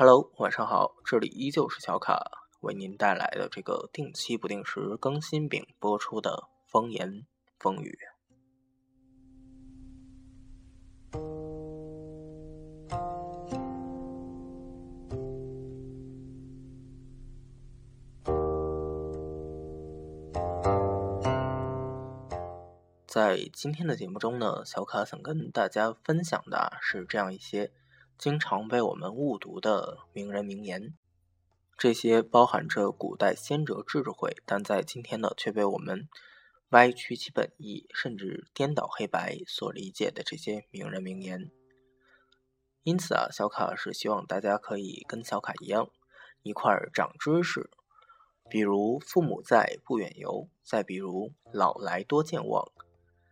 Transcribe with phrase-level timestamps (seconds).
[0.00, 7.26] Hello，晚上好，这里依旧是小卡为您带来的这个定期不定时更新并播出的风言
[7.58, 7.98] 风语。
[23.08, 27.72] 在今天的节目中呢，小卡想跟大家分享的是这样一些。
[28.18, 30.94] 经常被我们误读的名人名言，
[31.76, 36.08] 这些包含着古代先哲智慧，但在今天呢却被我们
[36.70, 41.52] 歪曲其本意，甚至颠倒黑白所理解的这些名人名言。
[42.82, 45.88] 因此啊，小卡是希望大家可以跟小卡一样，
[46.42, 47.70] 一块儿长知识。
[48.50, 52.72] 比如“父母在，不远游”，再比如“老来多健忘”。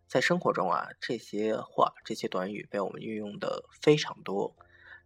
[0.06, 4.54] 在生活中啊，这些话、这些短语被我们运用的非常多。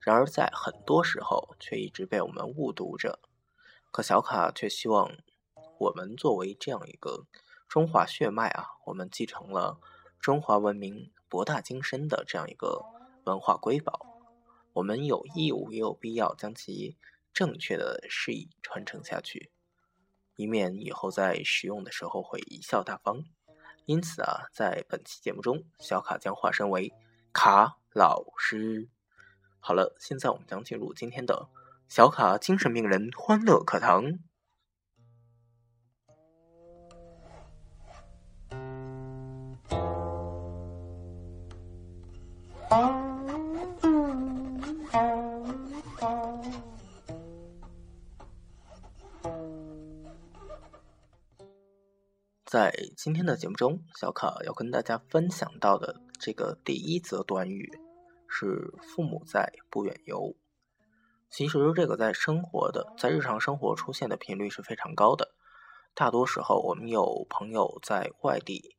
[0.00, 3.20] 然而，在很多时候却一直被我们误读着。
[3.90, 5.12] 可小卡却希望，
[5.78, 7.26] 我们作为这样一个
[7.68, 9.78] 中华血脉啊，我们继承了
[10.18, 12.84] 中华文明博大精深的这样一个
[13.24, 14.06] 文化瑰宝，
[14.72, 16.96] 我们有义务也有必要将其
[17.34, 19.50] 正确的事宜传承下去，
[20.36, 23.24] 以免以后在使用的时候会贻笑大方。
[23.84, 26.92] 因此啊，在本期节目中，小卡将化身为
[27.32, 28.88] 卡老师。
[29.62, 31.48] 好了，现在我们将进入今天的
[31.86, 34.18] 小卡精神病人欢乐课堂。
[52.44, 57.89] 在今天的节目中，小卡要跟大家分享到的这个第一则短语。
[58.30, 60.34] 是父母在，不远游。
[61.28, 65.34] 其实这个在生活的，在日常生活出现的频率是非常高的。
[65.94, 68.76] 大多时候，我们有朋友在外地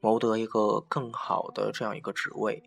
[0.00, 2.62] 谋得一个更好的这样一个职位、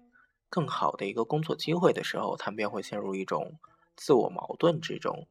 [0.49, 3.59] 更好的一个工作机会的时候，他们便会陷入一种
[3.95, 5.27] 自我矛盾之中。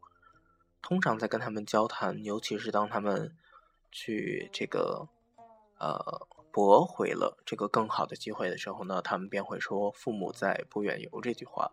[0.80, 3.36] 通常在跟他们交谈，尤其是当他们
[3.90, 5.08] 去这个
[5.78, 6.26] 呃。
[6.54, 11.72] 驳回了这个更好的机会的时候呢，他们便会说“父母在，不远游”这句话。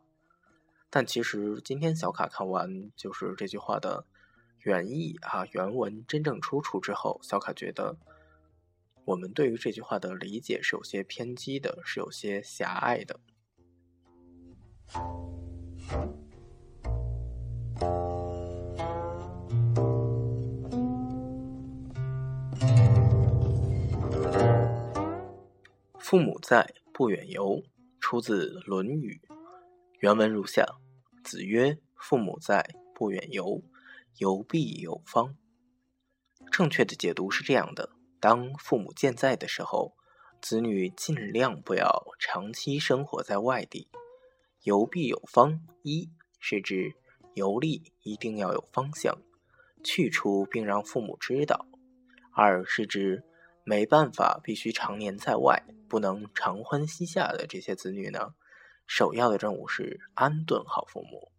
[0.89, 4.03] 但其实今天小卡看完就是这句话的
[4.61, 7.95] 原意啊，原文真正出处之后，小卡觉得
[9.05, 13.19] 我们对于这句话的理解是有些偏激的，是有些狭隘的。
[26.11, 27.63] 父母在，不远游。
[28.01, 29.21] 出自《论语》，
[30.01, 30.65] 原文如下：
[31.23, 33.63] 子曰：“父母在，不远游。
[34.17, 35.37] 游必有方。”
[36.51, 39.95] 正确的解读是这样的：当父母健在的时候，
[40.41, 43.87] 子女尽量不要长期生活在外地。
[44.63, 46.11] 游必有方，一
[46.41, 46.91] 是指
[47.35, 49.17] 游历一定要有方向，
[49.81, 51.65] 去处并让父母知道；
[52.33, 53.23] 二是指
[53.63, 55.63] 没办法，必须常年在外。
[55.87, 58.33] 不能常欢膝下的这些子女呢，
[58.87, 61.31] 首要的任务是安顿好父母。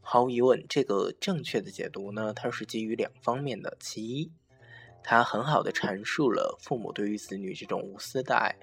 [0.00, 3.76] 毫无疑问，这个正确的解读呢，它是基于两方面的。
[3.78, 4.32] 其一，
[5.04, 8.56] 它很好的阐述了父母对于子女这种无私的爱，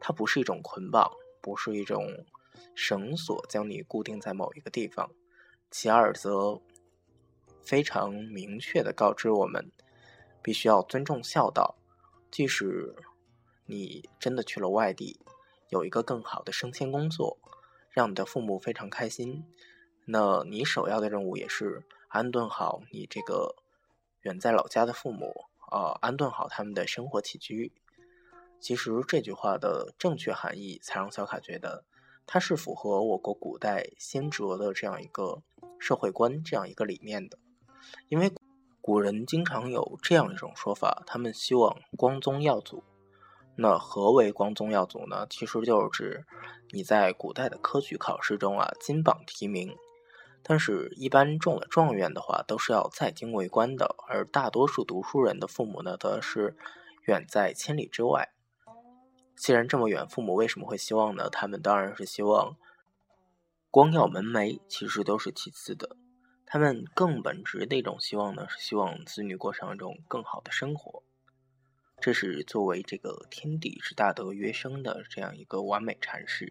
[0.00, 1.08] 它不是一种捆绑，
[1.40, 2.04] 不是一种
[2.74, 5.08] 绳索将你固定在某一个地方。
[5.70, 6.60] 其二，则
[7.62, 9.70] 非常明确的告知我们，
[10.42, 11.77] 必须要尊重孝道，
[12.30, 12.94] 即使。
[13.70, 15.20] 你真的去了外地，
[15.68, 17.36] 有一个更好的升迁工作，
[17.90, 19.44] 让你的父母非常开心。
[20.06, 23.56] 那你首要的任务也是安顿好你这个
[24.22, 25.34] 远在老家的父母，
[25.70, 27.70] 啊，安顿好他们的生活起居。
[28.58, 31.84] 其实这句话的正确含义，才让小卡觉得
[32.24, 35.42] 它是符合我国古代先哲的这样一个
[35.78, 37.38] 社会观、这样一个理念的。
[38.08, 38.32] 因为
[38.88, 42.82] 古人经常有这样一种说法，他们希望光宗耀祖。
[43.54, 45.26] 那何为光宗耀祖呢？
[45.28, 46.24] 其实就是指
[46.70, 49.76] 你在古代的科举考试中啊，金榜题名。
[50.42, 53.94] 但是，一般中了状元的话，都是要在京为官的。
[54.08, 56.56] 而大多数读书人的父母呢，则是
[57.02, 58.30] 远在千里之外。
[59.36, 61.28] 既然这么远，父母为什么会希望呢？
[61.28, 62.56] 他们当然是希望
[63.70, 65.94] 光耀门楣，其实都是其次的。
[66.50, 71.02] 他们更本质的一种希望呢，是希望子女过上一种更好的生活。
[72.00, 76.50] 这是作为这个天地之大德约生的这样一个完美阐释，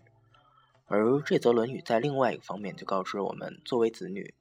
[0.85, 4.35] 而这则《论语》在另外一个方面就告知我们，作为子女，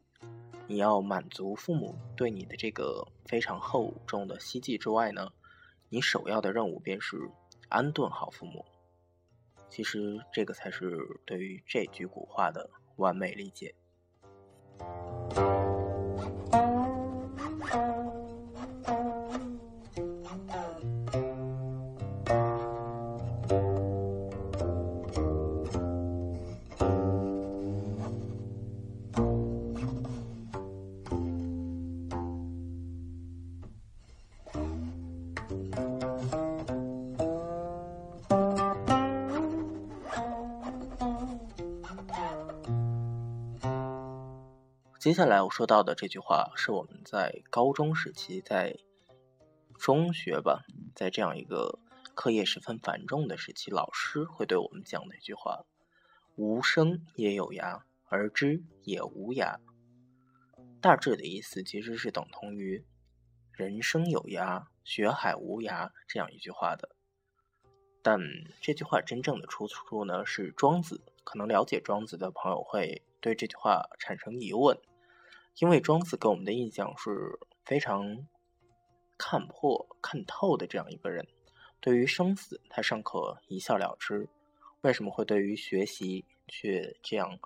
[0.66, 5.32] 你要满足父母对你的这个非常厚重的希冀之外呢，
[5.88, 7.30] 你首要的任务便是
[7.70, 8.62] 安顿好父母。
[9.70, 13.74] 其实这个才是对于这句古话的完美理解。
[14.78, 14.90] Thank
[35.50, 35.90] mm -hmm.
[35.90, 35.95] you.
[45.06, 48.76] 接下来我说到的这句话，是我们在高中时期，在
[49.78, 50.64] 中学吧，
[50.96, 51.78] 在这样一个
[52.16, 55.64] 课业十分繁重的时期，老师会对我们讲的一句话
[56.34, 59.60] ：“无声也有涯，而知也无涯。”
[60.82, 62.84] 大致的意思其实是等同于
[63.54, 66.96] “人生有涯，学海无涯”这样一句话的。
[68.02, 68.18] 但
[68.60, 71.00] 这句话真正的出处呢，是庄子。
[71.22, 74.76] 可能了解庄子的朋友会对这句话产生疑问。
[75.58, 78.26] 因为庄子给我们的印象是非常
[79.16, 81.26] 看破、看透的这样一个人，
[81.80, 84.28] 对于生死他尚可一笑了之，
[84.82, 87.38] 为什么会对于学习却这样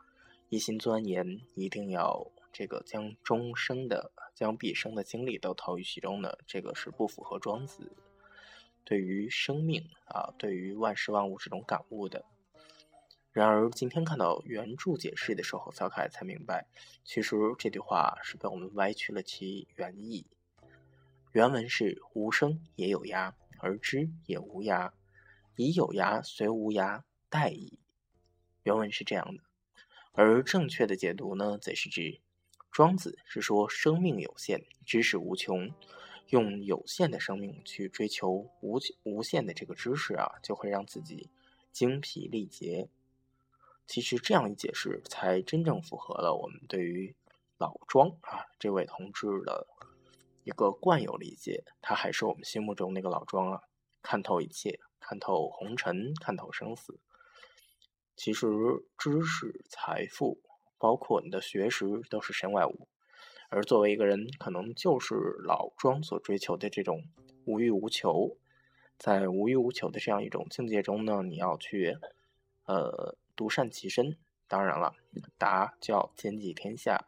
[0.48, 6.36] 一心钻研，一定要这个将终生的、将毕生的精力都投于其中呢？
[6.46, 7.92] 这个是不符合庄子
[8.84, 12.24] 对于生命啊、对于万事万物这种感悟的。
[13.32, 16.66] 然而，今天看到原著解释的时候，小凯才明白，
[17.04, 20.26] 其实这句话是被我们歪曲了其原意。
[21.30, 24.90] 原文是“无声也有涯，而知也无涯，
[25.54, 27.78] 以有涯随无涯，殆矣。”
[28.64, 29.44] 原文是这样的。
[30.10, 32.20] 而正确的解读呢，则是指
[32.72, 35.72] 庄子是说生命有限，知识无穷，
[36.30, 41.30] 用有限的生命去追求无无限的这个知识啊，就会让自己
[41.70, 42.88] 精疲力竭。
[43.90, 47.12] 其实这样一解释，才真正符合了我们对于
[47.58, 49.66] 老庄啊这位同志的
[50.44, 51.64] 一个惯有理解。
[51.82, 53.62] 他还是我们心目中那个老庄啊，
[54.00, 57.00] 看透一切，看透红尘，看透生死。
[58.14, 58.46] 其实
[58.96, 60.40] 知识、财富，
[60.78, 62.86] 包括你的学识，都是身外物。
[63.48, 67.02] 而作为一个人，可能就是老庄所追求的这种
[67.44, 68.36] 无欲无求。
[68.96, 71.98] 在无欲无求的这样一种境界中呢，你要去，
[72.66, 73.16] 呃。
[73.40, 74.94] 独善其身，当然了，
[75.38, 77.06] 达就要兼济天下。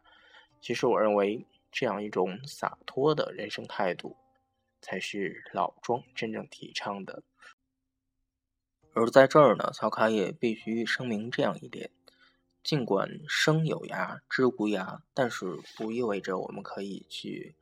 [0.59, 4.17] 其实我认为，这样一种洒脱的人生态度，
[4.81, 7.21] 才是老庄真正提倡的。
[8.95, 11.91] 而在这儿呢，小卡也必须声明这样一点：
[12.63, 17.55] 尽管生有涯，知无涯，但是不意味着我们可以去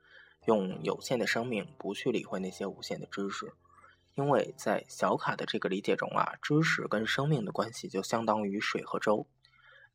[0.45, 3.51] 用有限的生命，不去理会那些无限的知识。
[4.15, 9.25] 因为在小卡的这个理解中啊，知识跟生命的关系就相当于水和舟。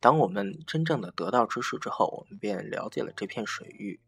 [0.01, 4.01] 当我们真正的得到知识之后，我们便了解了这片水域。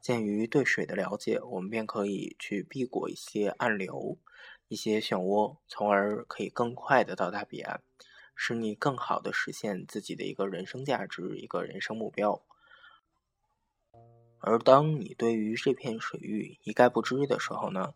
[0.00, 4.18] 鉴于对水的了解，我们便可以去避过一些暗流、
[4.68, 7.82] 一些漩涡，从而可以更快的到达彼岸，
[8.34, 12.42] 使你更好的实现自己的一个人生价值、一个人生目标。
[14.40, 17.94] 而当你对于这片水域一概不知的时候呢？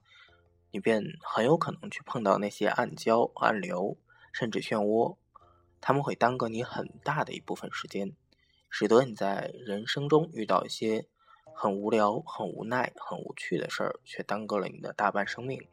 [0.76, 3.96] 你便很有可能去碰到那些暗礁、暗流，
[4.30, 5.16] 甚至漩涡，
[5.80, 8.14] 他们会耽搁你很大的一部分时间，
[8.68, 11.06] 使得你在人生中遇到一些
[11.54, 15.66] 很无聊、很无奈、很无趣的事儿，却耽搁了你的大半生命。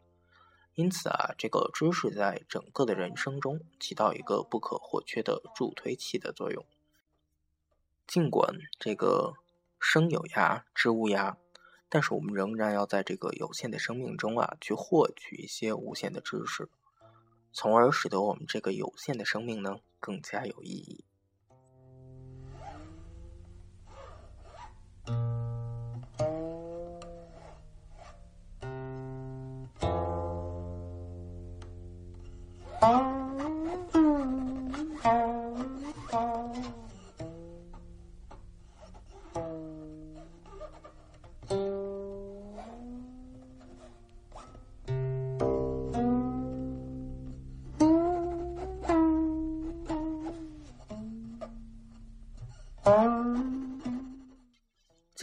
[0.75, 6.65] 因此啊，这个知识在整个的人生中起到一个不可或缺的助推器的作用。
[8.07, 9.33] 尽管这个
[9.81, 11.35] 生有涯，知无涯。
[11.93, 16.67] 但是我们仍然要在这个有限的生命中啊，去获取一些无限的知识，
[17.51, 21.05] 从而使得我们这个有限的生命呢更加有意义。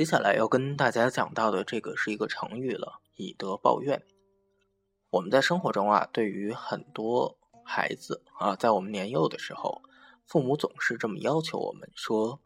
[0.00, 4.02] 接下来要跟大家讲到的这个是一个成语了，以德报怨。
[5.10, 9.82] 我们在生活中啊，对于很多孩子啊，在我们年幼的时候，
[10.24, 12.40] 父母总是这么要求我们说：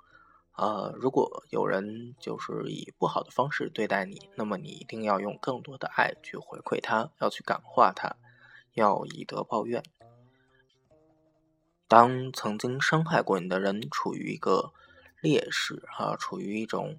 [0.56, 8.16] 呃，如果有人就是以不好的方式对待你，那么你一定要用更多的爱去回馈他，要去感化他，
[8.72, 9.80] 要以德报怨。
[11.86, 14.72] 当曾经伤害过你的人处于一个
[15.20, 16.98] 劣势啊，处于一种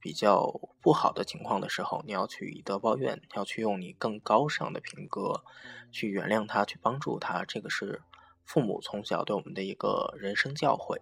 [0.00, 5.44] 比较不好的情况的时候，你要去以德报怨，要去用你更高尚的品格
[5.92, 7.44] 去原谅他，去帮助他。
[7.44, 8.02] 这个是
[8.44, 10.98] 父母从小对我们的一个人生教诲。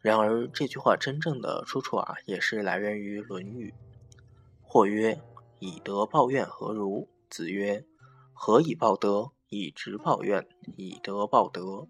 [0.00, 3.74] 然而，这句话真正的出处啊，也是来源于《论语》。
[4.62, 5.20] 或曰
[5.60, 7.84] ：“以德报怨，何如？”子曰
[8.32, 9.32] ：“何以报德？
[9.48, 11.86] 以直报怨，以德报德。”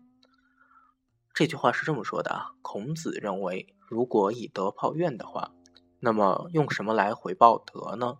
[1.33, 2.53] 这句话是这么说的啊。
[2.63, 5.53] 孔子认为，如果以德报怨的话，
[6.01, 8.19] 那么用什么来回报德呢？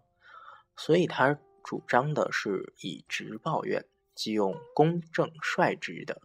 [0.77, 3.85] 所以他主张的是以直报怨，
[4.15, 6.23] 即用公正率直的。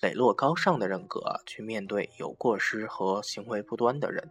[0.00, 4.30] 磊落高尚的人格去面对有过失和行为不端的人，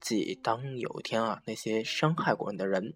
[0.00, 2.94] 即当有一天啊，那些伤害过你的人，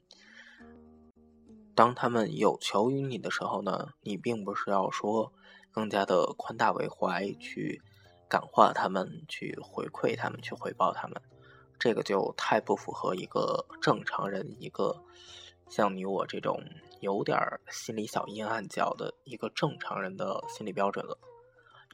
[1.74, 5.34] 当他们有求于你的时候呢，你并不是要说
[5.70, 7.82] 更加的宽大为怀去
[8.28, 11.20] 感化他们，去回馈他们，去回报他们，
[11.80, 15.02] 这个就太不符合一个正常人，一个
[15.68, 16.62] 像你我这种
[17.00, 17.38] 有点
[17.70, 21.18] 心理小阴暗角的一个正常人的心理标准了。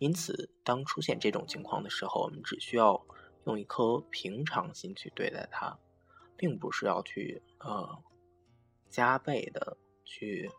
[0.00, 3.00] 因此，当出现这种情况的时候，我们只需要
[3.44, 5.78] 用一颗平常心去对待它，
[6.36, 7.96] 并不是要去呃
[8.90, 10.50] 加倍的去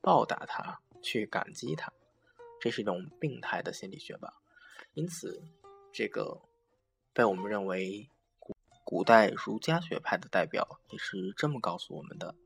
[0.00, 1.92] 报答他、去感激他，
[2.60, 4.32] 这是一种病态的心理学吧。
[4.94, 5.42] 因此，
[5.92, 6.40] 这个
[7.12, 8.08] 被我们认为
[8.88, 12.36] 古代儒家学派的代表也是这么告诉我们的：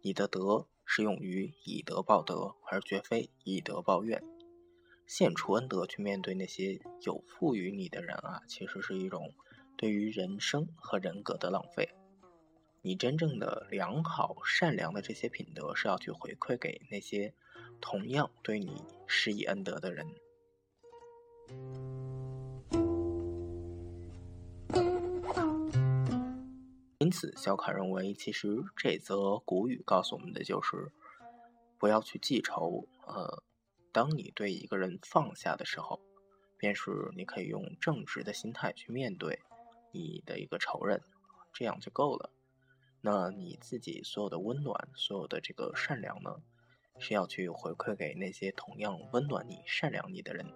[0.00, 4.24] 你的德是用于以德报德，而绝非以德报怨。
[5.06, 9.34] 献出恩德去面对那些有负于你的人啊，其实是一种
[9.76, 11.90] 对于人生和人格的浪费。
[12.80, 17.34] 你真正的良好、善良的这些品德是要去回馈给那些
[17.82, 20.06] 同样对你施以恩德的人。
[27.02, 30.92] 因此，小卡认为，其实这则古语告诉我们的就是，
[31.76, 33.42] 不要去记仇，呃。
[33.90, 36.00] 当你对一个人放下的时候，
[36.56, 39.40] 便是你可以用正直的心态去面对
[39.90, 41.02] 你的一个仇人，
[41.52, 42.30] 这样就够了。
[43.00, 46.36] 那你自己所有的温暖，所有的这个善良呢，
[47.00, 50.46] 是要去回馈给那些同样温暖你、善良你的人，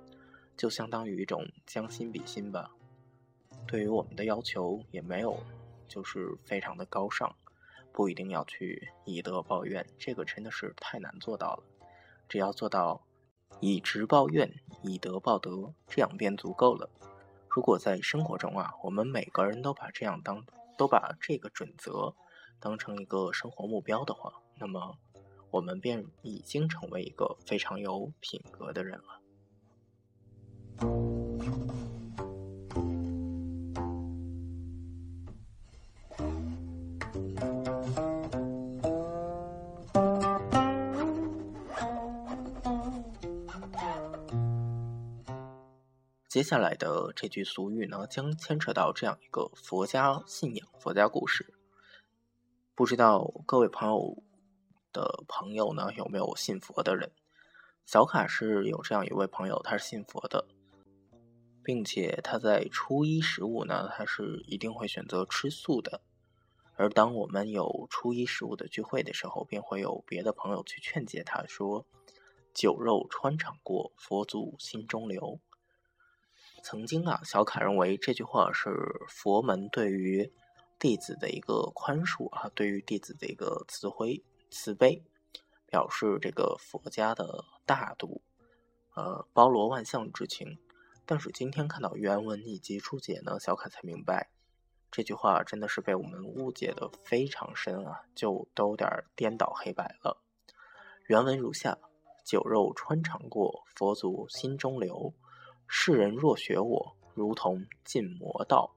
[0.57, 2.71] 就相当于一种将心比心吧。
[3.67, 5.37] 对于我们的要求也没有，
[5.88, 7.35] 就是非常的高尚，
[7.93, 11.62] 不一定要去以德报怨，这个真的是太难做到了。
[12.28, 13.02] 只要做到。
[13.61, 14.52] 以直报怨，
[14.83, 16.90] 以德报德，这样便足够了。
[17.49, 20.45] 如果在生活中啊，我们每个人都把这样当，
[20.76, 22.14] 都把这个准则
[22.61, 24.99] 当成一个生活目标的话，那么
[25.50, 29.23] 我们便已经成为一个非常有品格的人了。
[46.37, 51.55] 接下来的这句俗语呢，将牵扯到这样一个佛家信仰、佛家故事。
[52.75, 54.23] 不知道各位朋友
[54.93, 57.11] 的朋友呢，有没有信佛的人？
[57.87, 60.47] 小卡是有这样一位朋友，他是信佛的，
[61.64, 66.02] 并且他在初一十五呢，他是一定会选择吃素的。
[66.75, 71.87] 而当我们有初一十五的聚会的时候，便会有别的朋友去劝解他说
[72.52, 75.40] ：“酒肉穿肠过，佛祖心中留。”
[76.68, 78.70] 曾经啊，小卡认为这句话是
[79.06, 80.32] 佛门对于
[80.80, 85.04] 弟子的一个宽恕啊，对于弟子的一个慈悲慈悲，
[85.66, 88.20] 表示这个佛家的大度，
[88.96, 90.58] 呃，包罗万象之情。
[91.04, 94.30] 但是今天看到原文以及注解呢，小卡才明白
[94.90, 100.20] 这句话真的是被我们误解的非常深啊，就都有点颠倒黑白了。
[101.06, 101.78] 原文如下：
[102.25, 105.14] 酒肉穿肠过，佛祖心中留。
[105.68, 108.75] 世人若学我，如同进魔道。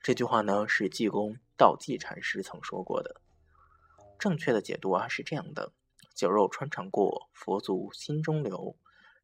[0.00, 3.20] 这句话呢，是济公道济禅师曾说过的。
[4.18, 5.72] 正确的解读啊是这样的：
[6.14, 8.76] 酒肉穿肠过，佛祖心中留。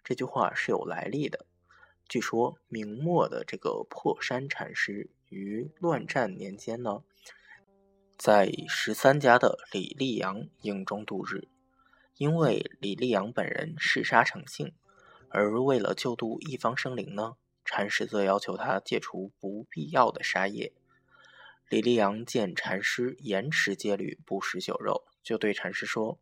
[0.04, 1.46] 这句话是有来历的。
[2.08, 7.02] 据说明末的这个破山禅师于乱战年间呢，
[8.16, 11.48] 在十三家的李立阳营中度日，
[12.16, 14.72] 因为李立阳本人嗜杀成性。
[15.30, 20.72] 而为了救度一方生灵呢，禅师则要求他戒除不必要的杀业。
[21.68, 26.18] 李立阳见禅师严持戒律，不食酒肉，就对禅师说：“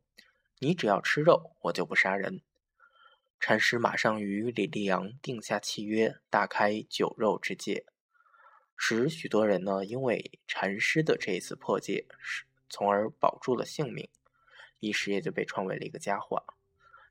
[0.58, 2.40] 你只要吃肉，我就不杀人。”
[3.38, 7.84] 禅师马上与李立阳定下契约，大开酒肉之戒，
[8.76, 14.08] 使许多人呢因为禅师的这一次破戒，是从而保住了性命，
[14.80, 16.42] 一时也就被传为了一个佳话。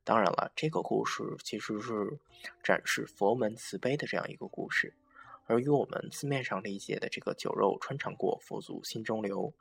[0.05, 2.19] 当然了，这个故事其实是
[2.63, 4.93] 展示佛门慈悲的这样一个故事。
[5.47, 9.53] 而与我们字面上理解的这个“酒肉穿肠过，佛祖心中留”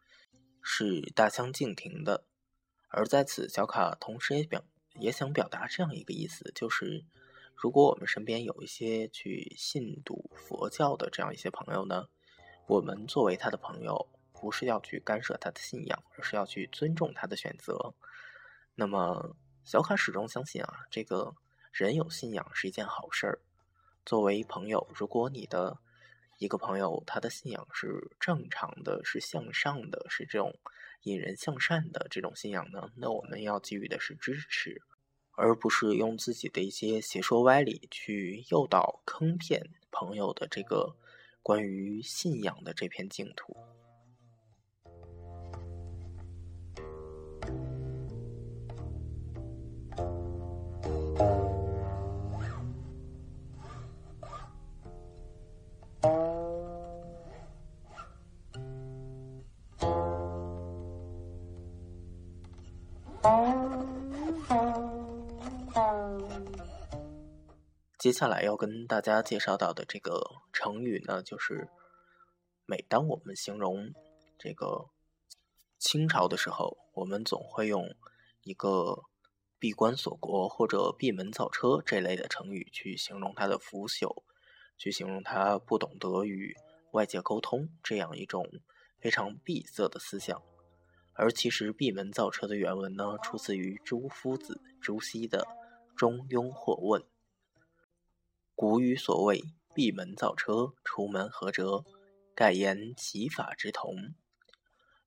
[0.62, 2.24] 是大相径庭的。
[2.88, 4.62] 而在此，小卡同时也表
[5.00, 7.04] 也想表达这样一个意思，就是
[7.54, 12.08] 如果我们身边有一些去信笃佛教的这样一些朋友呢，
[12.66, 17.94] 我们作为他的朋友，不是要去干涉他的信仰，而是要去尊重他的选择。
[18.74, 21.34] 那么，小卡始终相信啊，这个
[21.72, 23.40] 人有信仰是一件好事儿。
[24.04, 25.78] 作为朋友，如果你的
[26.36, 30.54] 一个朋友他的信仰是正常的、是向上的、是这种
[31.04, 34.82] 引人向善的这种信仰呢，那我们要给予的是支持，
[35.32, 40.94] 而不是用自己的一些邪说歪理去诱导、坑骗朋友的这个
[41.42, 43.56] 关于信仰的这片净土。
[68.04, 70.20] 接下来要跟大家介绍到的这个
[70.52, 71.70] 成语呢，就是
[72.66, 73.94] 每当我们形容
[74.38, 74.90] 这个
[75.78, 77.96] 清朝的时候，我们总会用
[78.42, 79.04] 一个
[79.58, 84.22] 闭关锁国或者闭门造车这类的成语去形容它的腐朽，
[84.76, 86.54] 去形容它不懂得与
[86.90, 88.46] 外界沟通这样一种
[89.00, 90.42] 非常闭塞的思想。
[91.14, 95.38] 而其实闭门造车的原文呢，出自于朱夫子朱熹的
[95.96, 97.00] 《中庸惑问》。
[98.56, 99.42] 古语所谓
[99.74, 101.84] “闭门造车，出门合辙”，
[102.36, 104.14] 盖言其法之同。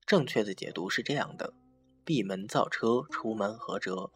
[0.04, 1.54] 正确的解读是这样的
[2.04, 4.10] ：“闭门造车，出门合辙”，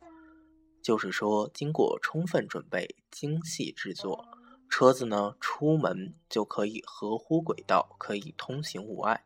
[0.82, 4.28] 就是说经过充分准备、精细制作，
[4.68, 9.24] 车子呢出门就可以合乎轨道，可以通行无碍，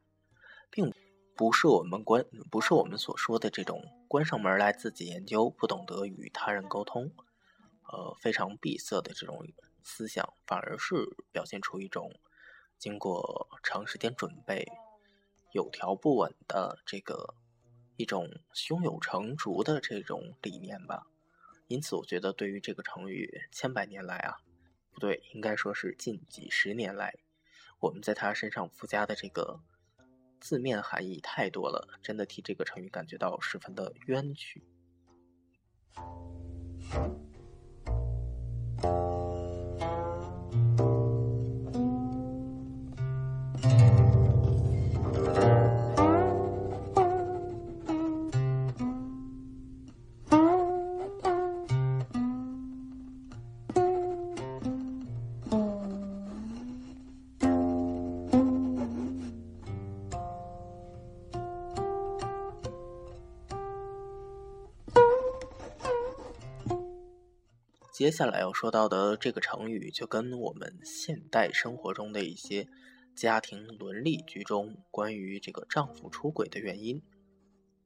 [0.71, 0.95] 并
[1.35, 7.11] 不是我们关不是我们所说的这种关上门来自己研究，不懂得与他人沟通，
[7.93, 9.45] 呃，非常闭塞的这种。
[9.89, 10.97] 思想反而是
[11.31, 12.13] 表现出一种
[12.77, 14.67] 经过长时间准备、
[15.53, 17.37] 有条不紊的这个
[17.97, 21.07] 一种胸有成竹的这种理念吧。
[21.69, 24.39] 因此，我觉得对于这个成语“千百年来”啊，
[24.91, 27.15] 不对，应该说是近几十年来，
[27.79, 29.61] 我们在他身上附加的这个
[30.41, 34.65] 字面含义太多了，真的替这个成语感觉到十分的冤屈。
[67.93, 72.69] 接下来要说到的这个成语，就跟我们现代生活中的一些
[73.17, 77.03] 家庭伦理剧中关于这个丈夫出轨的原因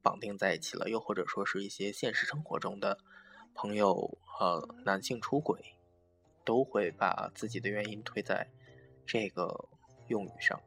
[0.01, 2.99] 绑定在一起了，又或者说是一些现实生活中的
[3.55, 5.77] 朋友和男性出轨，
[6.43, 8.51] 都会把自己的原因推在
[9.05, 9.69] 这个
[10.09, 10.61] 用语上。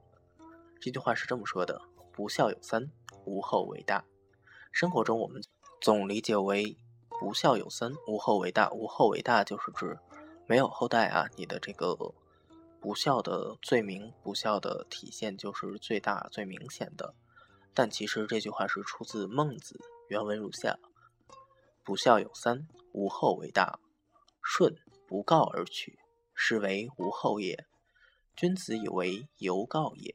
[0.81, 2.91] 这句话是这么说的：“不孝有三，
[3.27, 4.05] 无后为大。”
[4.73, 5.43] 生活中我们
[5.81, 6.77] 总理解为。
[7.21, 8.69] 不孝有三，无后为大。
[8.73, 9.97] 无后为大就是指
[10.49, 11.95] 没有后代啊，你的这个
[12.85, 17.15] 不孝的罪名，不孝的体现就是最大最明显的。
[17.73, 20.79] 但其实这句话是出自孟子，原文如下：
[21.83, 23.81] 不孝有三，无后为大。
[24.43, 25.99] 舜不告而取，
[26.35, 27.65] 是为无后也。
[28.37, 30.15] 君子以为犹告也。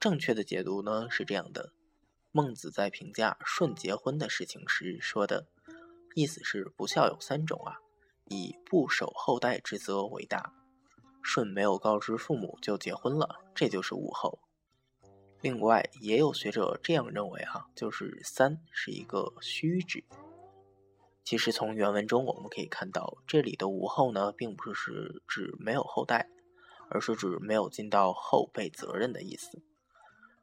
[0.00, 1.72] 正确的解读呢是这样的：
[2.32, 5.46] 孟子在评价舜结婚的事情时说的。
[6.16, 7.78] 意思是不孝有三种啊，
[8.24, 10.52] 以不守后代之责为大。
[11.22, 14.38] 舜没有告知父母就结婚了，这就是无后。
[15.40, 20.04] 另外，也有学者这样认为哈，就是三是一个虚指。
[21.24, 26.28] 其实从原文中我们可以看到，这里的无后呢，并不是指没有后代，
[26.90, 29.62] 而是指没有尽到后辈责任的意思。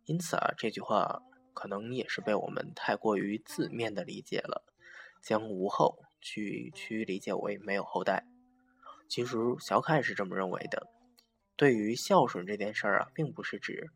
[0.06, 1.22] 因此啊，这句话
[1.54, 4.64] 可能也是被我们太过于字面的理解了，
[5.22, 8.26] 将无后去去理解为没有后代。
[9.08, 10.88] 其实小凯是这么认为的。
[11.56, 13.90] 对于孝顺这件事儿啊，并不是指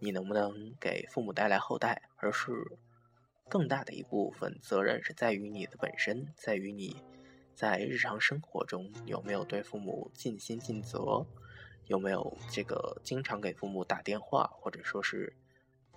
[0.00, 2.52] 你能不能给父母带来后代，而是
[3.48, 7.02] 更大的一部分责任是在于你的本身，在于你
[7.54, 11.26] 在日常生活中有没有对父母尽心尽责，
[11.86, 15.34] 有没有这个经常给父母打电话，或者说是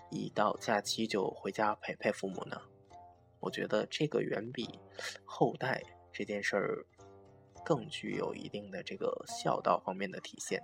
[0.10, 2.62] 一到假期就回家陪陪父母呢？
[3.42, 4.80] 我觉得这个远比
[5.26, 6.86] 后代这件事儿
[7.64, 10.62] 更具有一定的这个孝道方面的体现。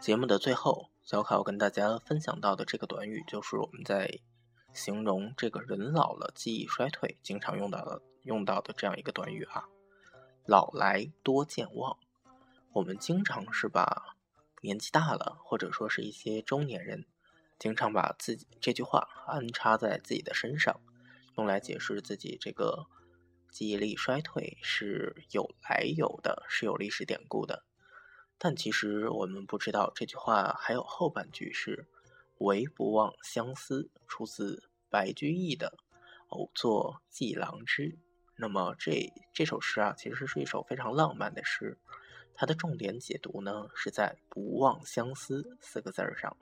[0.00, 4.18] 节目的最后，小卡要跟大家分享到的这个短语，就是我们在
[4.72, 9.68] 形容这个人老了、记忆衰退，经常用到的用到的这样一个短语哈。
[10.46, 11.98] 老来多健忘，
[12.72, 14.16] 我们经常是把
[14.62, 17.06] 年纪大了，或者说是一些中年人，
[17.58, 20.80] 经常把自己这句话安插在自己的身上，
[21.36, 22.86] 用来解释自己这个
[23.50, 27.64] 记忆力衰退是有来由的，是有历史典故的。
[28.38, 31.86] 但其实我们不知道这句话还有后半句是
[32.40, 35.78] “唯不忘相思”，出自白居易的
[36.28, 37.82] 《偶作寄郎之》。
[38.36, 41.78] 那么这这首诗啊，其实是一首非常浪漫的诗，
[42.34, 46.36] 它的重点解读呢是在“不忘相思”四个字儿上，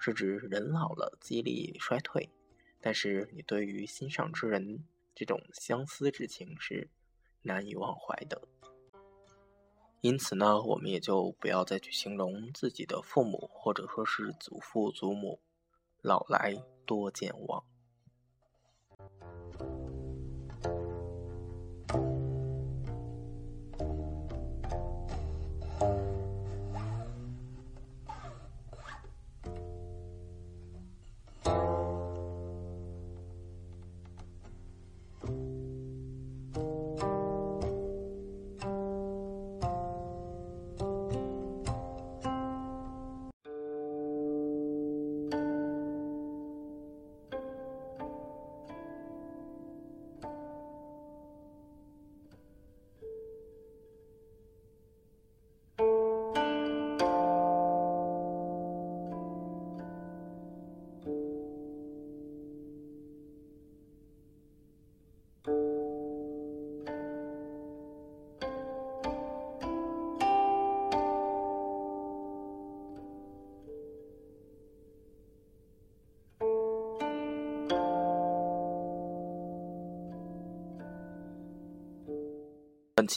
[0.00, 2.30] 是指人老了，记忆力衰退，
[2.80, 6.88] 但是你对于心上之人这种相思之情是
[7.42, 8.40] 难以忘怀的。
[10.00, 15.40] 因此呢，我们也就不要再去形容自己的父母或者说是祖父祖母
[16.00, 16.54] 老来
[16.86, 17.64] 多健忘。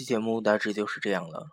[0.01, 1.51] 期节目大致就是这样了。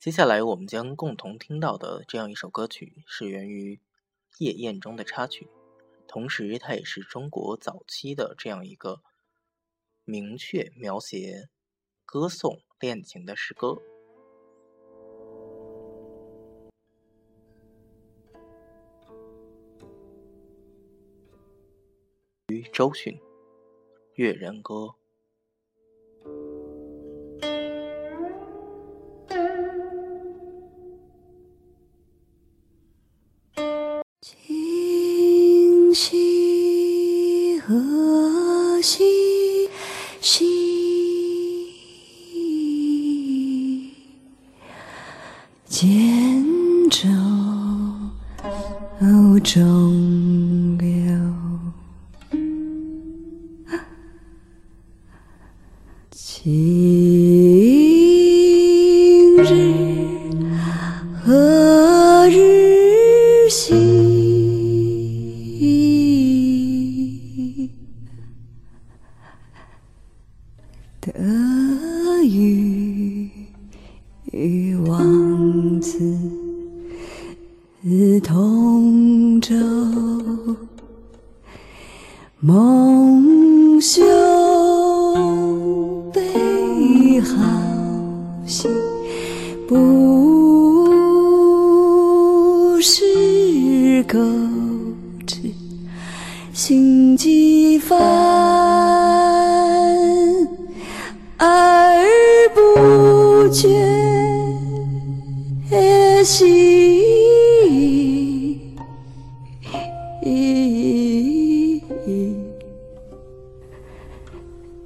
[0.00, 3.76] 接下来我们将共同听到的这样一首歌曲，是源于
[4.38, 5.48] 《夜宴》中的插曲，
[6.08, 9.02] 同时它也是中国早期的这样一个
[10.02, 11.48] 明确描写
[12.04, 13.80] 歌颂恋情的诗歌。
[22.48, 23.14] 于周迅
[24.14, 24.74] 《越人歌》。
[62.30, 62.65] 心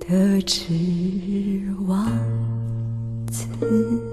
[0.00, 0.64] 的纸
[1.86, 2.10] 王
[3.30, 4.09] 子。